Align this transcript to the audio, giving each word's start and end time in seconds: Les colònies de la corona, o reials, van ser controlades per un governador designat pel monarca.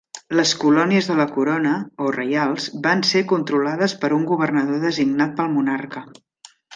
Les 0.37 0.51
colònies 0.61 1.09
de 1.09 1.17
la 1.19 1.27
corona, 1.35 1.73
o 2.05 2.15
reials, 2.15 2.65
van 2.87 3.03
ser 3.11 3.21
controlades 3.35 3.95
per 4.05 4.11
un 4.19 4.25
governador 4.31 4.81
designat 4.89 5.37
pel 5.41 5.53
monarca. 5.59 6.03